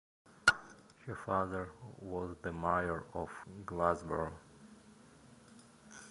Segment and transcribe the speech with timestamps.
[1.05, 1.69] Her father
[1.99, 3.29] was the mayor of
[3.67, 4.31] Glassboro.